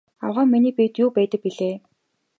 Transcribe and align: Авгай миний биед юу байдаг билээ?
Авгай 0.25 0.45
миний 0.53 0.73
биед 0.77 0.95
юу 1.03 1.09
байдаг 1.17 1.41
билээ? 1.43 1.75